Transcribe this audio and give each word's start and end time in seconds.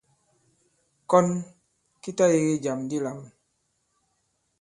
Kɔn 1.09 1.27
ki 2.01 2.11
ta 2.17 2.25
yege 2.33 2.53
jàm 2.63 2.79
di 2.89 2.97
lām. 3.05 3.19